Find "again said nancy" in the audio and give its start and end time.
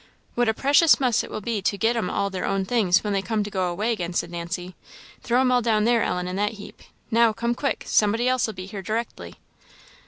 3.91-4.73